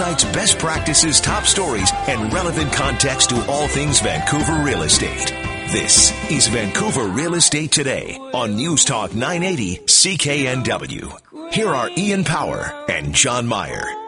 insights, 0.00 0.24
best 0.32 0.58
practices, 0.58 1.20
top 1.20 1.44
stories, 1.44 1.90
and 2.08 2.32
relevant 2.32 2.72
context 2.72 3.30
to 3.30 3.46
all 3.46 3.68
things 3.68 4.00
Vancouver 4.00 4.62
real 4.64 4.82
estate. 4.82 5.28
This 5.70 6.12
is 6.30 6.48
Vancouver 6.48 7.04
Real 7.04 7.34
Estate 7.34 7.70
Today 7.70 8.16
on 8.34 8.56
News 8.56 8.84
Talk 8.84 9.14
980 9.14 9.76
CKNW. 9.84 11.52
Here 11.52 11.68
are 11.68 11.90
Ian 11.96 12.24
Power 12.24 12.86
and 12.88 13.14
John 13.14 13.46
Meyer. 13.46 13.99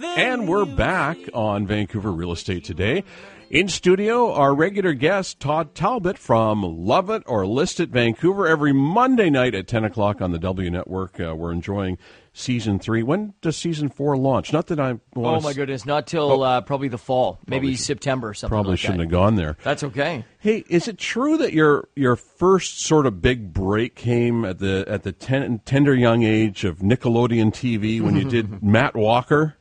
And 0.00 0.46
we're 0.48 0.64
back 0.64 1.16
on 1.34 1.66
Vancouver 1.66 2.12
Real 2.12 2.32
Estate 2.32 2.64
Today. 2.64 3.02
In 3.50 3.66
studio, 3.68 4.32
our 4.32 4.54
regular 4.54 4.92
guest, 4.92 5.40
Todd 5.40 5.74
Talbot 5.74 6.18
from 6.18 6.62
Love 6.62 7.08
It 7.08 7.22
or 7.26 7.46
List 7.46 7.80
It 7.80 7.88
Vancouver, 7.88 8.46
every 8.46 8.72
Monday 8.74 9.30
night 9.30 9.54
at 9.54 9.66
10 9.66 9.84
o'clock 9.84 10.20
on 10.20 10.32
the 10.32 10.38
W 10.38 10.70
Network. 10.70 11.18
Uh, 11.18 11.34
we're 11.34 11.50
enjoying 11.50 11.96
season 12.34 12.78
three. 12.78 13.02
When 13.02 13.32
does 13.40 13.56
season 13.56 13.88
four 13.88 14.18
launch? 14.18 14.52
Not 14.52 14.66
that 14.66 14.78
I. 14.78 15.00
Oh 15.16 15.40
my 15.40 15.54
goodness, 15.54 15.86
not 15.86 16.06
till 16.06 16.30
oh, 16.30 16.42
uh, 16.42 16.60
probably 16.60 16.88
the 16.88 16.98
fall, 16.98 17.40
maybe 17.46 17.74
September. 17.74 18.28
or 18.28 18.34
Something 18.34 18.50
probably 18.54 18.72
like 18.72 18.80
shouldn't 18.80 18.98
that. 18.98 19.04
have 19.04 19.10
gone 19.10 19.36
there. 19.36 19.56
That's 19.64 19.82
okay. 19.82 20.26
Hey, 20.38 20.62
is 20.68 20.86
it 20.86 20.98
true 20.98 21.38
that 21.38 21.54
your 21.54 21.88
your 21.96 22.16
first 22.16 22.82
sort 22.82 23.06
of 23.06 23.22
big 23.22 23.54
break 23.54 23.96
came 23.96 24.44
at 24.44 24.58
the 24.58 24.84
at 24.86 25.04
the 25.04 25.12
ten, 25.12 25.60
tender 25.64 25.94
young 25.94 26.22
age 26.22 26.64
of 26.64 26.80
Nickelodeon 26.80 27.50
TV 27.52 28.00
when 28.02 28.14
you 28.14 28.24
did 28.24 28.62
Matt 28.62 28.94
Walker? 28.94 29.54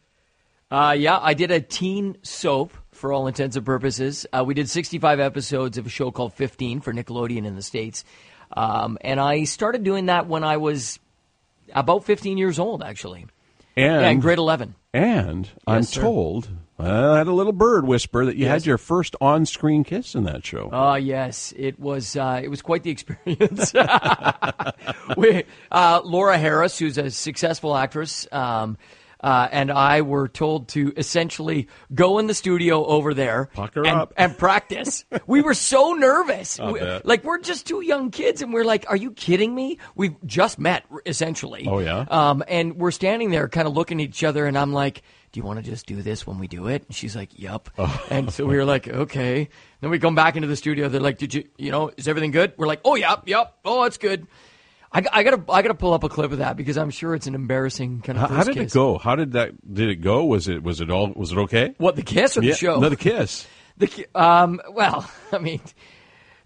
Uh, 0.70 0.96
yeah, 0.98 1.18
I 1.22 1.34
did 1.34 1.52
a 1.52 1.62
teen 1.62 2.18
soap 2.24 2.74
for 2.92 3.14
all 3.14 3.28
intents 3.28 3.56
and 3.56 3.66
purposes. 3.66 4.26
Uh, 4.34 4.44
we 4.46 4.54
did 4.54 4.70
65 4.70 5.20
episodes 5.20 5.78
of 5.78 5.86
a 5.86 5.90
show 5.90 6.12
called 6.12 6.34
15 6.34 6.82
for 6.82 6.94
Nickelodeon 6.94 7.46
in 7.46 7.56
the 7.56 7.62
States. 7.62 8.04
Um, 8.56 8.98
and 9.02 9.20
I 9.20 9.44
started 9.46 9.84
doing 9.84 10.08
that 10.08 10.28
when 10.28 10.44
I 10.44 10.58
was 10.58 11.00
about 11.74 12.04
15 12.06 12.38
years 12.38 12.60
old, 12.60 12.84
actually. 12.84 13.28
And, 13.78 14.02
yeah, 14.02 14.10
in 14.10 14.20
grade 14.20 14.40
11. 14.40 14.76
And 14.94 15.46
yes, 15.46 15.54
I'm 15.68 15.84
sir. 15.84 16.02
told, 16.02 16.50
I 16.80 17.18
had 17.18 17.28
a 17.28 17.32
little 17.34 17.54
bird 17.54 17.86
whisper 17.86 18.26
that 18.26 18.36
you 18.36 18.46
Yes. 18.46 18.52
had 18.64 18.66
your 18.66 18.78
first 18.78 19.16
on 19.22 19.46
screen 19.46 19.84
kiss 19.84 20.16
in 20.16 20.24
that 20.24 20.46
show. 20.46 20.70
Oh 20.72 20.96
yes, 20.96 21.54
it 21.56 21.80
was. 21.80 22.16
Uh, 22.16 22.42
it 22.44 22.48
was 22.48 22.62
quite 22.64 22.82
the 22.84 22.90
experience. 22.90 23.74
we, 25.18 25.44
uh, 25.72 26.02
Laura 26.04 26.38
Harris, 26.38 26.80
who's 26.80 26.98
a 26.98 27.12
successful 27.12 27.76
actress, 27.76 28.28
um, 28.32 28.78
uh, 29.22 29.48
and 29.52 29.72
I 29.72 30.02
were 30.02 30.28
told 30.28 30.68
to 30.70 30.94
essentially 30.96 31.68
go 31.94 32.20
in 32.20 32.28
the 32.28 32.34
studio 32.34 32.86
over 32.86 33.14
there 33.14 33.50
and, 33.56 33.88
up. 33.88 34.14
and 34.18 34.38
practice. 34.38 35.06
we 35.28 35.42
were 35.42 35.54
so 35.54 35.94
nervous. 35.94 36.60
We- 36.60 36.82
like 37.04 37.24
we're 37.24 37.40
just 37.40 37.66
two 37.68 37.82
young 37.82 38.12
kids, 38.12 38.42
and 38.42 38.54
we're 38.54 38.64
like, 38.66 38.86
"Are 38.90 38.96
you 38.96 39.12
kidding 39.12 39.54
me?" 39.54 39.80
We've 39.96 40.16
just 40.26 40.60
met, 40.60 40.86
essentially. 41.06 41.66
Oh, 41.68 41.80
yeah? 41.80 42.06
Um, 42.10 42.44
and 42.48 42.78
we're 42.78 42.92
standing 42.92 43.32
there, 43.32 43.48
kind 43.48 43.68
of 43.68 43.74
looking 43.74 44.02
at 44.02 44.10
each 44.10 44.24
other, 44.24 44.46
and 44.46 44.58
I'm 44.58 44.74
like. 44.74 45.02
Do 45.34 45.42
you 45.42 45.46
want 45.46 45.64
to 45.64 45.70
just 45.70 45.86
do 45.86 46.02
this 46.02 46.26
when 46.26 46.40
we 46.40 46.48
do 46.48 46.68
it? 46.68 46.86
And 46.88 46.96
she's 46.96 47.14
like, 47.14 47.38
"Yup." 47.38 47.70
Oh. 47.78 48.06
And 48.10 48.32
so 48.32 48.46
we 48.46 48.56
were 48.56 48.64
like, 48.64 48.88
"Okay." 48.88 49.50
Then 49.82 49.90
we 49.90 50.00
come 50.00 50.16
back 50.16 50.38
into 50.38 50.48
the 50.48 50.56
studio. 50.56 50.88
They're 50.88 51.02
like, 51.02 51.18
"Did 51.18 51.34
you, 51.34 51.44
you 51.58 51.70
know, 51.70 51.92
is 51.98 52.08
everything 52.08 52.32
good?" 52.32 52.54
We're 52.56 52.66
like, 52.66 52.80
"Oh, 52.86 52.96
yep, 52.96 53.24
yep. 53.28 53.54
Oh, 53.66 53.84
it's 53.84 53.98
good." 53.98 54.26
I, 54.92 55.04
I 55.12 55.24
gotta, 55.24 55.44
I 55.52 55.62
gotta 55.62 55.74
pull 55.76 55.94
up 55.94 56.04
a 56.04 56.10
clip 56.10 56.32
of 56.32 56.38
that 56.38 56.56
because 56.58 56.78
I'm 56.78 56.90
sure 56.90 57.14
it's 57.14 57.28
an 57.28 57.36
embarrassing 57.36 58.02
kind 58.02 58.18
of. 58.18 58.30
How, 58.30 58.38
how 58.38 58.44
did 58.44 58.58
it 58.58 58.72
go? 58.72 58.98
How 58.98 59.16
did 59.16 59.34
that? 59.34 59.52
Did 59.74 59.90
it 59.90 59.98
go? 59.98 60.24
Was 60.26 60.48
it? 60.48 60.64
Was 60.64 60.80
it 60.82 60.90
all? 60.90 61.12
Was 61.14 61.32
it 61.34 61.38
okay? 61.40 61.76
What 61.78 61.96
the 61.96 62.04
kiss 62.04 62.38
or 62.38 62.42
the 62.42 62.54
show? 62.54 62.80
No, 62.80 62.90
the 62.90 62.96
kiss. 62.96 63.46
The 63.78 64.08
um, 64.16 64.60
well, 64.72 65.10
I 65.32 65.38
mean, 65.40 65.62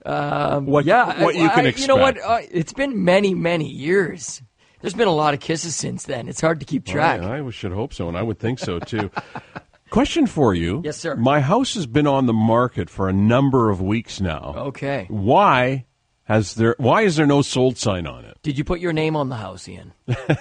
um, 0.06 0.66
What- 0.66 0.86
yeah, 0.86 1.24
what 1.24 1.36
you 1.36 1.50
can 1.50 1.66
I- 1.68 1.70
You 1.70 1.88
know 1.88 1.96
what? 1.96 2.18
Uh, 2.22 2.40
it's 2.50 2.74
been 2.74 3.04
many, 3.06 3.34
many 3.34 3.70
years. 3.70 4.42
There's 4.82 4.96
been 4.96 5.08
a 5.08 5.14
lot 5.14 5.36
of 5.36 5.40
kisses 5.40 5.76
since 5.76 6.06
then. 6.06 6.28
It's 6.28 6.42
hard 6.42 6.60
to 6.62 6.66
keep 6.66 6.86
track. 6.86 7.22
I, 7.22 7.40
I 7.46 7.50
should 7.52 7.72
hope 7.72 7.94
so, 7.94 8.08
and 8.08 8.18
I 8.18 8.24
would 8.24 8.40
think 8.40 8.58
so 8.58 8.80
too. 8.80 9.12
Question 9.92 10.26
for 10.26 10.56
you. 10.56 10.82
Yes, 10.84 10.98
sir. 10.98 11.16
My 11.18 11.40
house 11.42 11.76
has 11.76 11.86
been 11.86 12.08
on 12.08 12.26
the 12.26 12.34
market 12.34 12.90
for 12.90 13.08
a 13.10 13.14
number 13.14 13.70
of 13.70 13.82
weeks 13.82 14.20
now. 14.22 14.54
Okay. 14.58 15.06
Why 15.10 15.86
has 16.32 16.56
there? 16.56 16.76
Why 16.78 17.02
is 17.02 17.16
there 17.16 17.26
no 17.26 17.42
sold 17.42 17.78
sign 17.78 18.08
on 18.08 18.26
it? 18.26 18.38
Did 18.44 18.58
you 18.58 18.64
put 18.64 18.80
your 18.80 18.94
name 18.94 19.16
on 19.16 19.30
the 19.30 19.36
house, 19.36 19.68
Ian? 19.68 19.94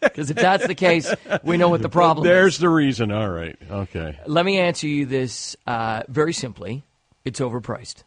Because 0.00 0.30
if 0.30 0.36
that's 0.36 0.66
the 0.66 0.74
case, 0.74 1.12
we 1.42 1.56
know 1.56 1.70
what 1.70 1.80
the 1.80 1.88
problem 1.88 2.26
There's 2.26 2.54
is. 2.54 2.60
the 2.60 2.68
reason. 2.68 3.10
All 3.10 3.30
right. 3.30 3.56
Okay. 3.70 4.18
Let 4.26 4.44
me 4.44 4.58
answer 4.58 4.86
you 4.86 5.06
this 5.06 5.56
uh, 5.66 6.02
very 6.08 6.34
simply. 6.34 6.84
It's 7.24 7.40
overpriced. 7.40 8.04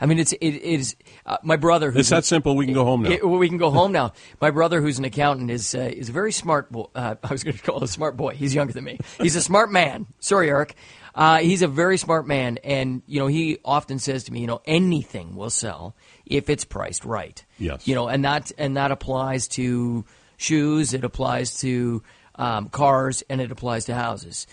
I 0.00 0.06
mean, 0.06 0.18
it's 0.18 0.32
it, 0.32 0.46
it 0.46 0.62
is. 0.62 0.96
Uh, 1.26 1.38
my 1.42 1.56
brother, 1.56 1.90
who's 1.90 2.00
It's 2.00 2.10
that 2.10 2.24
simple. 2.24 2.54
We 2.56 2.66
can 2.66 2.74
go 2.74 2.84
home 2.84 3.02
now. 3.02 3.10
It- 3.10 3.26
we 3.28 3.48
can 3.48 3.58
go 3.58 3.70
home 3.70 3.92
now. 3.92 4.12
My 4.40 4.50
brother, 4.50 4.80
who's 4.80 4.98
an 4.98 5.04
accountant, 5.04 5.50
is 5.50 5.74
uh, 5.74 5.90
is 5.92 6.08
a 6.08 6.12
very 6.12 6.30
smart. 6.32 6.70
Bo- 6.70 6.90
uh, 6.94 7.16
I 7.22 7.32
was 7.32 7.42
going 7.42 7.56
to 7.56 7.62
call 7.62 7.78
him 7.78 7.82
a 7.82 7.88
smart 7.88 8.16
boy. 8.16 8.34
He's 8.34 8.54
younger 8.54 8.72
than 8.72 8.84
me. 8.84 8.98
He's 9.20 9.34
a 9.36 9.42
smart 9.42 9.70
man. 9.72 10.06
Sorry, 10.20 10.48
Eric. 10.50 10.76
Uh, 11.14 11.38
he's 11.38 11.62
a 11.62 11.68
very 11.68 11.98
smart 11.98 12.28
man, 12.28 12.58
and 12.62 13.02
you 13.06 13.18
know 13.18 13.26
he 13.26 13.58
often 13.64 13.98
says 13.98 14.24
to 14.24 14.32
me, 14.32 14.40
you 14.40 14.46
know, 14.46 14.60
anything 14.66 15.34
will 15.34 15.50
sell 15.50 15.96
if 16.24 16.48
it's 16.48 16.64
priced 16.64 17.04
right. 17.04 17.44
Yes. 17.58 17.88
You 17.88 17.96
know, 17.96 18.06
and 18.06 18.24
that 18.24 18.52
and 18.56 18.76
that 18.76 18.92
applies 18.92 19.48
to 19.48 20.04
shoes. 20.36 20.94
It 20.94 21.02
applies 21.02 21.58
to 21.62 22.04
um, 22.36 22.68
cars, 22.68 23.24
and 23.28 23.40
it 23.40 23.50
applies 23.50 23.86
to 23.86 23.94
houses. 23.96 24.46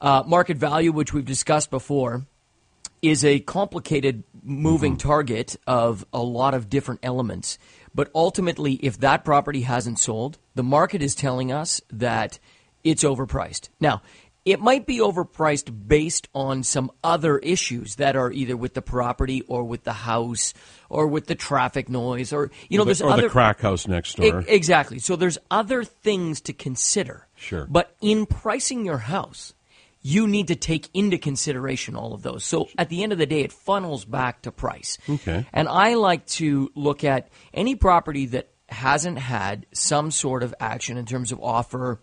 Uh, 0.00 0.22
market 0.26 0.58
value, 0.58 0.92
which 0.92 1.14
we've 1.14 1.24
discussed 1.24 1.70
before, 1.70 2.26
is 3.08 3.24
a 3.24 3.40
complicated 3.40 4.24
moving 4.42 4.92
mm-hmm. 4.92 5.08
target 5.08 5.56
of 5.66 6.04
a 6.12 6.22
lot 6.22 6.54
of 6.54 6.68
different 6.68 7.00
elements. 7.02 7.58
But 7.94 8.10
ultimately, 8.14 8.74
if 8.74 8.98
that 8.98 9.24
property 9.24 9.62
hasn't 9.62 9.98
sold, 9.98 10.38
the 10.54 10.62
market 10.62 11.02
is 11.02 11.14
telling 11.14 11.52
us 11.52 11.80
that 11.90 12.38
it's 12.82 13.04
overpriced. 13.04 13.68
Now, 13.80 14.02
it 14.44 14.60
might 14.60 14.84
be 14.84 14.98
overpriced 14.98 15.88
based 15.88 16.28
on 16.34 16.62
some 16.64 16.90
other 17.02 17.38
issues 17.38 17.96
that 17.96 18.14
are 18.14 18.30
either 18.30 18.56
with 18.56 18.74
the 18.74 18.82
property 18.82 19.42
or 19.42 19.64
with 19.64 19.84
the 19.84 19.92
house 19.92 20.52
or 20.90 21.06
with 21.06 21.26
the 21.26 21.34
traffic 21.34 21.88
noise 21.88 22.32
or 22.32 22.50
you 22.68 22.76
know 22.76 22.84
the, 22.84 22.88
there's 22.88 23.00
or 23.00 23.10
other 23.10 23.22
the 23.22 23.28
crack 23.30 23.60
house 23.60 23.88
next 23.88 24.16
door. 24.16 24.44
exactly. 24.46 24.98
So 24.98 25.16
there's 25.16 25.38
other 25.50 25.82
things 25.82 26.42
to 26.42 26.52
consider. 26.52 27.26
Sure. 27.36 27.66
But 27.70 27.96
in 28.02 28.26
pricing 28.26 28.84
your 28.84 28.98
house, 28.98 29.54
you 30.06 30.28
need 30.28 30.48
to 30.48 30.54
take 30.54 30.90
into 30.92 31.16
consideration 31.16 31.96
all 31.96 32.12
of 32.12 32.22
those. 32.22 32.44
So 32.44 32.68
at 32.76 32.90
the 32.90 33.02
end 33.02 33.12
of 33.12 33.18
the 33.18 33.24
day, 33.24 33.40
it 33.40 33.52
funnels 33.52 34.04
back 34.04 34.42
to 34.42 34.52
price. 34.52 34.98
Okay. 35.08 35.46
And 35.50 35.66
I 35.66 35.94
like 35.94 36.26
to 36.26 36.70
look 36.74 37.04
at 37.04 37.28
any 37.54 37.74
property 37.74 38.26
that 38.26 38.50
hasn't 38.68 39.18
had 39.18 39.64
some 39.72 40.10
sort 40.10 40.42
of 40.42 40.54
action 40.60 40.98
in 40.98 41.06
terms 41.06 41.32
of 41.32 41.40
offer 41.40 42.02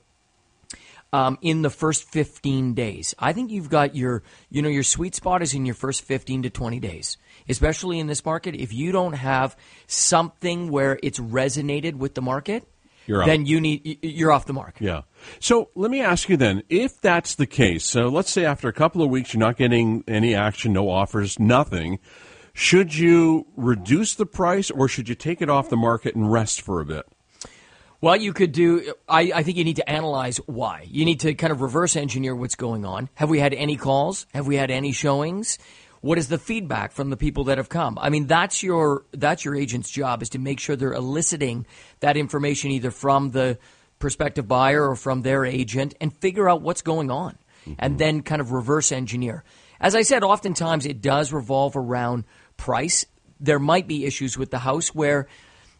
um, 1.13 1.37
in 1.43 1.61
the 1.61 1.69
first 1.69 2.09
15 2.09 2.73
days. 2.73 3.13
I 3.19 3.33
think 3.33 3.51
you've 3.51 3.69
got 3.69 3.95
your, 3.95 4.23
you 4.49 4.63
know, 4.63 4.69
your 4.69 4.83
sweet 4.83 5.13
spot 5.13 5.43
is 5.43 5.53
in 5.53 5.67
your 5.67 5.75
first 5.75 6.03
15 6.03 6.43
to 6.43 6.49
20 6.49 6.79
days, 6.79 7.17
especially 7.47 7.99
in 7.99 8.07
this 8.07 8.25
market. 8.25 8.55
If 8.55 8.73
you 8.73 8.91
don't 8.91 9.13
have 9.13 9.55
something 9.85 10.71
where 10.71 10.97
it's 11.03 11.19
resonated 11.19 11.95
with 11.95 12.15
the 12.15 12.21
market, 12.23 12.67
You're 13.11 13.23
out. 13.23 13.25
then 13.25 13.45
you 13.45 13.59
need, 13.59 13.99
you're 14.01 14.31
off 14.31 14.45
the 14.45 14.53
mark. 14.53 14.77
Yeah. 14.79 15.01
So 15.41 15.69
let 15.75 15.91
me 15.91 16.01
ask 16.01 16.29
you 16.29 16.37
then, 16.37 16.63
if 16.69 17.01
that's 17.01 17.35
the 17.35 17.45
case, 17.45 17.83
so 17.83 18.07
let's 18.07 18.31
say 18.31 18.45
after 18.45 18.69
a 18.69 18.73
couple 18.73 19.01
of 19.03 19.09
weeks 19.09 19.33
you're 19.33 19.39
not 19.39 19.57
getting 19.57 20.05
any 20.07 20.33
action, 20.33 20.71
no 20.71 20.89
offers, 20.89 21.37
nothing, 21.37 21.99
should 22.53 22.95
you 22.95 23.47
reduce 23.57 24.15
the 24.15 24.25
price 24.25 24.71
or 24.71 24.87
should 24.87 25.09
you 25.09 25.15
take 25.15 25.41
it 25.41 25.49
off 25.49 25.69
the 25.69 25.75
market 25.75 26.15
and 26.15 26.31
rest 26.31 26.61
for 26.61 26.79
a 26.79 26.85
bit? 26.85 27.05
Well, 27.99 28.15
you 28.15 28.31
could 28.33 28.53
do. 28.53 28.93
I, 29.07 29.31
I 29.35 29.43
think 29.43 29.57
you 29.57 29.63
need 29.63 29.75
to 29.75 29.87
analyze 29.89 30.37
why. 30.47 30.87
You 30.89 31.05
need 31.05 31.19
to 31.19 31.35
kind 31.35 31.51
of 31.51 31.61
reverse 31.61 31.95
engineer 31.95 32.33
what's 32.33 32.55
going 32.55 32.83
on. 32.85 33.09
Have 33.15 33.29
we 33.29 33.39
had 33.39 33.53
any 33.53 33.75
calls? 33.75 34.25
Have 34.33 34.47
we 34.47 34.55
had 34.55 34.71
any 34.71 34.91
showings? 34.91 35.59
What 36.01 36.17
is 36.17 36.27
the 36.27 36.37
feedback 36.37 36.91
from 36.91 37.11
the 37.11 37.17
people 37.17 37.45
that 37.45 37.57
have 37.57 37.69
come? 37.69 37.97
I 38.01 38.09
mean, 38.09 38.27
that's 38.27 38.63
your 38.63 39.05
that's 39.11 39.45
your 39.45 39.55
agent's 39.55 39.89
job 39.89 40.21
is 40.21 40.29
to 40.29 40.39
make 40.39 40.59
sure 40.59 40.75
they're 40.75 40.93
eliciting 40.93 41.65
that 41.99 42.17
information 42.17 42.71
either 42.71 42.91
from 42.91 43.31
the 43.31 43.59
prospective 43.99 44.47
buyer 44.47 44.89
or 44.89 44.95
from 44.95 45.21
their 45.21 45.45
agent 45.45 45.93
and 46.01 46.15
figure 46.17 46.49
out 46.49 46.61
what's 46.61 46.81
going 46.81 47.11
on, 47.11 47.37
and 47.77 47.99
then 47.99 48.23
kind 48.23 48.41
of 48.41 48.51
reverse 48.51 48.91
engineer. 48.91 49.43
As 49.79 49.95
I 49.95 50.01
said, 50.01 50.23
oftentimes 50.23 50.85
it 50.85 51.01
does 51.01 51.31
revolve 51.31 51.75
around 51.75 52.25
price. 52.57 53.05
There 53.39 53.59
might 53.59 53.87
be 53.87 54.05
issues 54.05 54.37
with 54.37 54.51
the 54.51 54.59
house 54.59 54.93
where 54.93 55.27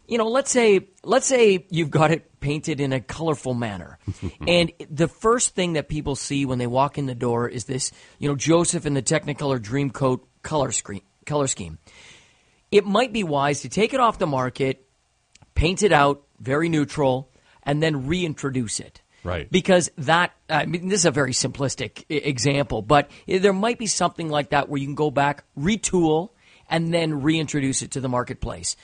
you 0.08 0.18
know, 0.18 0.28
let's 0.28 0.52
say 0.52 0.88
let's 1.04 1.26
say 1.26 1.66
you've 1.70 1.92
got 1.92 2.12
it 2.12 2.31
painted 2.42 2.82
in 2.82 2.92
a 2.92 3.00
colorful 3.00 3.54
manner, 3.54 3.98
and 4.48 4.74
the 4.90 5.08
first 5.08 5.56
thing 5.56 5.74
that 5.74 5.88
people 5.88 6.18
see 6.18 6.46
when 6.46 6.58
they 6.58 6.68
walk 6.68 6.98
in 6.98 7.06
the 7.06 7.16
door 7.16 7.48
is 7.48 7.64
this, 7.66 7.94
you 8.20 8.28
know, 8.28 8.36
Joseph 8.36 8.86
in 8.86 8.94
the 8.94 9.02
Technicolor 9.02 9.60
Dreamcoat 9.60 10.22
color 10.42 10.74
screen 10.74 11.02
color 11.26 11.48
scheme. 11.48 11.78
It 12.72 12.86
might 12.86 13.14
be 13.14 13.24
wise 13.24 13.62
to 13.62 13.70
take 13.70 13.94
it 13.94 14.00
off 14.00 14.18
the 14.18 14.28
market, 14.28 14.86
paint 15.56 15.84
it 15.84 15.92
out 15.94 16.24
very 16.40 16.70
neutral, 16.70 17.32
and 17.64 17.82
then 17.82 18.08
reintroduce 18.08 18.80
it. 18.80 19.02
Right. 19.24 19.50
Because 19.52 19.92
that, 20.00 20.32
I 20.50 20.66
mean, 20.66 20.88
this 20.88 21.02
is 21.02 21.06
a 21.06 21.12
very 21.12 21.34
simplistic 21.34 22.06
example, 22.10 22.82
but 22.82 23.12
there 23.28 23.54
might 23.54 23.78
be 23.78 23.86
something 23.86 24.30
like 24.30 24.50
that 24.50 24.68
where 24.68 24.80
you 24.80 24.88
can 24.88 24.96
go 24.96 25.12
back, 25.12 25.44
retool, 25.58 26.30
and 26.70 26.94
then 26.94 27.22
reintroduce 27.22 27.84
it 27.84 27.92
to 27.92 28.02
the 28.02 28.10
marketplace. 28.10 28.76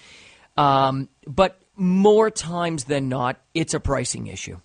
Um, 0.55 1.09
but 1.25 1.59
more 1.77 2.29
times 2.29 2.85
than 2.85 3.07
not, 3.07 3.39
it's 3.53 3.73
a 3.73 3.79
pricing 3.79 4.27
issue. 4.27 4.59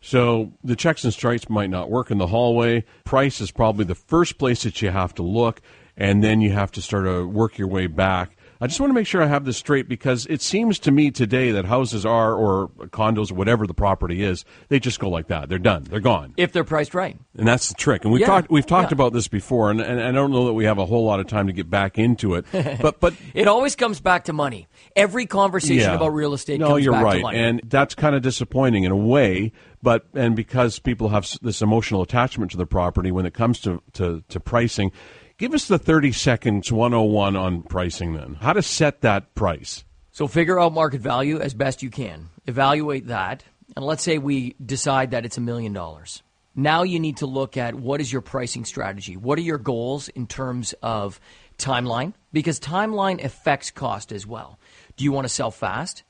So 0.00 0.52
the 0.62 0.76
checks 0.76 1.02
and 1.04 1.12
stripes 1.12 1.48
might 1.48 1.70
not 1.70 1.90
work 1.90 2.10
in 2.10 2.18
the 2.18 2.28
hallway. 2.28 2.84
Price 3.04 3.40
is 3.40 3.50
probably 3.50 3.84
the 3.84 3.94
first 3.94 4.38
place 4.38 4.62
that 4.62 4.80
you 4.80 4.90
have 4.90 5.14
to 5.16 5.22
look, 5.22 5.60
and 5.96 6.22
then 6.22 6.40
you 6.40 6.52
have 6.52 6.70
to 6.72 6.82
start 6.82 7.04
to 7.06 7.26
work 7.26 7.58
your 7.58 7.68
way 7.68 7.86
back. 7.88 8.36
I 8.60 8.66
just 8.66 8.80
want 8.80 8.90
to 8.90 8.94
make 8.94 9.06
sure 9.06 9.22
I 9.22 9.26
have 9.26 9.44
this 9.44 9.56
straight 9.56 9.88
because 9.88 10.26
it 10.26 10.42
seems 10.42 10.78
to 10.80 10.90
me 10.90 11.10
today 11.12 11.52
that 11.52 11.64
houses 11.64 12.04
are, 12.04 12.34
or 12.34 12.68
condos, 12.88 13.30
or 13.30 13.34
whatever 13.34 13.66
the 13.66 13.74
property 13.74 14.22
is, 14.24 14.44
they 14.68 14.80
just 14.80 14.98
go 14.98 15.08
like 15.08 15.28
that. 15.28 15.48
They're 15.48 15.58
done. 15.60 15.84
They're 15.84 16.00
gone. 16.00 16.34
If 16.36 16.52
they're 16.52 16.64
priced 16.64 16.92
right. 16.94 17.16
And 17.36 17.46
that's 17.46 17.68
the 17.68 17.74
trick. 17.74 18.02
And 18.04 18.12
we've 18.12 18.20
Yeah, 18.20 18.26
talked 18.26 18.50
we've 18.50 18.66
talked 18.66 18.90
yeah. 18.90 18.96
about 18.96 19.12
this 19.12 19.28
before, 19.28 19.70
and, 19.70 19.80
and 19.80 20.00
I 20.00 20.10
don't 20.10 20.32
know 20.32 20.46
that 20.46 20.54
we 20.54 20.64
have 20.64 20.78
a 20.78 20.86
whole 20.86 21.04
lot 21.04 21.20
of 21.20 21.26
time 21.28 21.46
to 21.46 21.52
get 21.52 21.70
back 21.70 21.98
into 21.98 22.34
it. 22.34 22.46
But 22.82 22.98
but 23.00 23.14
It 23.34 23.46
always 23.46 23.76
comes 23.76 24.00
back 24.00 24.24
to 24.24 24.32
money. 24.32 24.66
Every 24.96 25.26
conversation 25.26 25.78
yeah. 25.90 25.94
about 25.94 26.08
real 26.14 26.34
estate 26.34 26.58
No, 26.60 26.68
comes 26.70 26.84
you're 26.84 26.92
back 26.94 27.04
right, 27.04 27.16
to 27.18 27.22
money. 27.22 27.38
and 27.38 27.60
that's 27.64 27.94
kind 27.94 28.14
of 28.16 28.22
disappointing 28.22 28.84
in 28.84 28.90
a 28.92 28.96
way. 28.96 29.52
But 29.82 30.06
and 30.14 30.34
because 30.34 30.80
people 30.80 31.10
have 31.10 31.28
this 31.42 31.62
emotional 31.62 32.02
attachment 32.02 32.50
to 32.50 32.56
the 32.56 32.66
property 32.66 33.12
when 33.12 33.24
it 33.26 33.34
comes 33.34 33.60
to 33.60 33.80
to, 33.94 34.24
to 34.28 34.40
pricing, 34.40 34.90
give 35.38 35.54
us 35.54 35.66
the 35.66 35.78
30 35.78 36.12
seconds 36.12 36.70
101 36.70 37.36
on 37.36 37.62
pricing. 37.62 38.14
Then 38.14 38.34
how 38.34 38.52
to 38.52 38.62
set 38.62 39.00
that 39.00 39.34
price. 39.34 39.84
So 40.10 40.26
figure 40.26 40.58
out 40.58 40.72
market 40.74 41.00
value 41.00 41.38
as 41.40 41.54
best 41.54 41.82
you 41.82 41.90
can. 41.90 42.28
Evaluate 42.46 43.06
that. 43.06 43.44
And 43.76 43.84
let's 43.84 44.02
say 44.02 44.18
we 44.18 44.54
decide 44.64 45.12
that 45.12 45.24
it's 45.24 45.38
a 45.38 45.40
million 45.40 45.72
dollars. 45.72 46.22
Now 46.54 46.82
you 46.82 46.98
need 46.98 47.18
to 47.18 47.26
look 47.26 47.56
at 47.56 47.76
what 47.76 48.00
is 48.00 48.12
your 48.12 48.20
pricing 48.20 48.64
strategy? 48.64 49.16
What 49.16 49.38
are 49.38 49.42
your 49.42 49.58
goals 49.58 50.08
in 50.08 50.26
terms 50.26 50.74
of 50.82 51.20
timeline? 51.56 52.14
Because 52.32 52.58
timeline 52.58 53.22
affects 53.22 53.70
cost 53.70 54.10
as 54.10 54.26
well. 54.26 54.58
Do 54.96 55.04
you 55.04 55.12
want 55.12 55.26
to 55.26 55.32
sell 55.32 55.52
fast? 55.52 56.02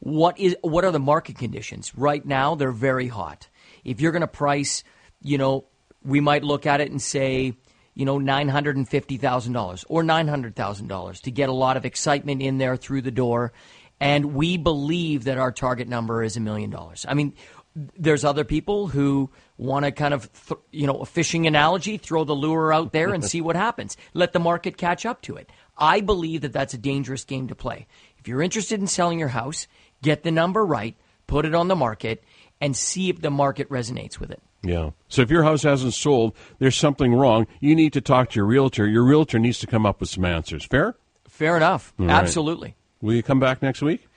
What 0.00 0.38
is 0.38 0.56
what 0.60 0.84
are 0.84 0.92
the 0.92 1.00
market 1.00 1.38
conditions? 1.38 1.92
Right 1.96 2.24
now 2.24 2.54
they're 2.54 2.70
very 2.70 3.08
hot. 3.08 3.48
If 3.82 4.00
you're 4.00 4.12
going 4.12 4.20
to 4.20 4.26
price, 4.26 4.84
you 5.22 5.38
know, 5.38 5.64
we 6.04 6.20
might 6.20 6.44
look 6.44 6.66
at 6.66 6.82
it 6.82 6.90
and 6.90 7.00
say, 7.00 7.54
you 7.98 8.04
know, 8.04 8.16
$950,000 8.16 9.84
or 9.88 10.02
$900,000 10.04 11.20
to 11.22 11.30
get 11.32 11.48
a 11.48 11.52
lot 11.52 11.76
of 11.76 11.84
excitement 11.84 12.40
in 12.40 12.58
there 12.58 12.76
through 12.76 13.02
the 13.02 13.10
door. 13.10 13.52
And 13.98 14.34
we 14.34 14.56
believe 14.56 15.24
that 15.24 15.36
our 15.36 15.50
target 15.50 15.88
number 15.88 16.22
is 16.22 16.36
a 16.36 16.40
million 16.40 16.70
dollars. 16.70 17.04
I 17.08 17.14
mean, 17.14 17.34
there's 17.74 18.24
other 18.24 18.44
people 18.44 18.86
who 18.86 19.30
want 19.56 19.84
to 19.84 19.90
kind 19.90 20.14
of, 20.14 20.30
th- 20.46 20.60
you 20.70 20.86
know, 20.86 21.00
a 21.00 21.06
fishing 21.06 21.48
analogy, 21.48 21.96
throw 21.96 22.22
the 22.22 22.36
lure 22.36 22.72
out 22.72 22.92
there 22.92 23.12
and 23.12 23.24
see 23.32 23.40
what 23.40 23.56
happens. 23.56 23.96
Let 24.14 24.32
the 24.32 24.38
market 24.38 24.76
catch 24.76 25.04
up 25.04 25.20
to 25.22 25.34
it. 25.34 25.50
I 25.76 26.00
believe 26.00 26.42
that 26.42 26.52
that's 26.52 26.74
a 26.74 26.78
dangerous 26.78 27.24
game 27.24 27.48
to 27.48 27.56
play. 27.56 27.88
If 28.16 28.28
you're 28.28 28.42
interested 28.42 28.78
in 28.78 28.86
selling 28.86 29.18
your 29.18 29.26
house, 29.26 29.66
get 30.02 30.22
the 30.22 30.30
number 30.30 30.64
right, 30.64 30.94
put 31.26 31.44
it 31.44 31.54
on 31.54 31.66
the 31.66 31.74
market, 31.74 32.22
and 32.60 32.76
see 32.76 33.10
if 33.10 33.20
the 33.20 33.30
market 33.30 33.68
resonates 33.70 34.20
with 34.20 34.30
it. 34.30 34.40
Yeah. 34.62 34.90
So 35.08 35.22
if 35.22 35.30
your 35.30 35.44
house 35.44 35.62
hasn't 35.62 35.94
sold, 35.94 36.34
there's 36.58 36.76
something 36.76 37.14
wrong. 37.14 37.46
You 37.60 37.74
need 37.76 37.92
to 37.92 38.00
talk 38.00 38.30
to 38.30 38.36
your 38.36 38.44
realtor. 38.46 38.86
Your 38.86 39.04
realtor 39.04 39.38
needs 39.38 39.58
to 39.60 39.66
come 39.66 39.86
up 39.86 40.00
with 40.00 40.08
some 40.10 40.24
answers. 40.24 40.64
Fair? 40.64 40.96
Fair 41.28 41.56
enough. 41.56 41.92
right. 41.98 42.10
Absolutely. 42.10 42.74
Will 43.00 43.14
you 43.14 43.22
come 43.22 43.38
back 43.38 43.62
next 43.62 43.80
week? 43.82 44.08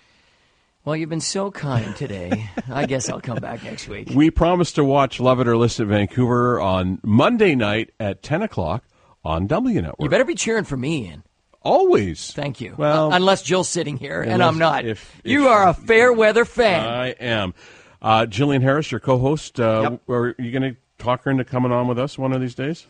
Well, 0.84 0.96
you've 0.96 1.10
been 1.10 1.22
so 1.22 1.52
kind 1.52 1.96
today. 1.96 2.50
I 2.72 2.88
guess 2.88 3.08
I'll 3.08 3.22
come 3.22 3.38
back 3.38 3.64
next 3.64 3.88
week. 3.88 4.10
We 4.16 4.32
promise 4.32 4.72
to 4.74 4.84
watch 4.84 5.20
Love 5.20 5.40
It 5.40 5.48
or 5.48 5.56
List 5.56 5.80
It 5.80 5.86
Vancouver 5.86 6.60
on 6.60 7.00
Monday 7.04 7.54
night 7.54 7.92
at 8.00 8.24
10 8.24 8.42
o'clock 8.42 8.84
on 9.24 9.46
W 9.46 9.80
Network. 9.80 9.98
You 10.00 10.10
better 10.10 10.26
be 10.26 10.34
cheering 10.34 10.64
for 10.64 10.76
me, 10.76 11.06
Ian. 11.06 11.24
Always. 11.62 12.32
Thank 12.34 12.60
you. 12.60 12.74
Well, 12.76 13.12
Uh, 13.14 13.16
unless 13.16 13.44
Jill's 13.44 13.70
sitting 13.70 13.98
here 13.98 14.24
and 14.24 14.42
I'm 14.42 14.58
not. 14.58 14.84
if- 14.86 15.22
you 15.24 15.50
are 15.50 15.68
a 15.70 15.76
fair 15.76 16.12
weather 16.12 16.44
fan. 16.46 16.84
I 16.84 17.10
am. 17.10 17.54
Uh, 18.02 18.26
Jillian 18.26 18.62
Harris, 18.62 18.92
your 18.92 19.00
co-host. 19.00 19.60
Uh, 19.60 19.90
Yep. 19.92 20.10
Are 20.10 20.36
you 20.40 20.52
going 20.52 20.74
to 20.74 20.76
talk 20.98 21.24
her 21.24 21.32
into 21.32 21.44
coming 21.46 21.72
on 21.72 21.88
with 21.88 22.00
us 22.00 22.18
one 22.18 22.34
of 22.34 22.42
these 22.42 22.56
days? 22.56 22.88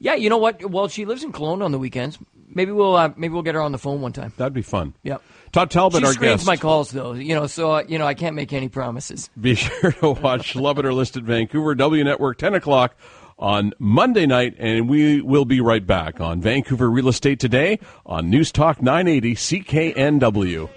yeah, 0.00 0.14
you 0.14 0.28
know 0.30 0.38
what? 0.38 0.64
Well, 0.70 0.86
she 0.88 1.04
lives 1.04 1.24
in 1.24 1.32
Kelowna 1.32 1.64
on 1.64 1.72
the 1.72 1.78
weekends. 1.78 2.18
Maybe 2.50 2.70
we'll 2.72 2.94
uh, 2.96 3.12
maybe 3.16 3.34
we'll 3.34 3.42
get 3.42 3.54
her 3.56 3.60
on 3.60 3.72
the 3.72 3.78
phone 3.78 4.00
one 4.00 4.12
time. 4.12 4.32
That'd 4.38 4.54
be 4.54 4.62
fun. 4.62 4.94
Yep. 5.02 5.22
Todd 5.52 5.70
Talbot, 5.70 6.00
She 6.00 6.06
our 6.06 6.12
screens 6.12 6.34
guest. 6.36 6.46
my 6.46 6.56
calls 6.56 6.90
though, 6.90 7.12
you 7.12 7.34
know, 7.34 7.46
so 7.46 7.72
uh, 7.72 7.82
you 7.86 7.98
know 7.98 8.06
I 8.06 8.14
can't 8.14 8.34
make 8.36 8.52
any 8.54 8.68
promises. 8.68 9.28
Be 9.38 9.54
sure 9.56 9.92
to 9.92 10.10
watch 10.12 10.54
Love 10.56 10.78
It 10.78 10.86
or 10.86 10.94
List 10.94 11.16
It 11.16 11.24
Vancouver, 11.24 11.74
W 11.74 12.04
Network, 12.04 12.38
10 12.38 12.54
o'clock 12.54 12.96
on 13.38 13.72
Monday 13.78 14.24
night, 14.26 14.54
and 14.58 14.88
we 14.88 15.20
will 15.20 15.44
be 15.44 15.60
right 15.60 15.86
back 15.86 16.20
on 16.20 16.40
Vancouver 16.40 16.90
Real 16.90 17.08
Estate 17.08 17.38
Today 17.38 17.78
on 18.06 18.30
News 18.30 18.50
Talk 18.50 18.80
980 18.80 19.34
CKNW. 19.34 20.68